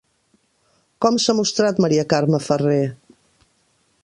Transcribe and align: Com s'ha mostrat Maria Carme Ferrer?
Com 1.05 1.19
s'ha 1.25 1.35
mostrat 1.41 1.83
Maria 1.87 2.07
Carme 2.15 2.43
Ferrer? 2.49 2.83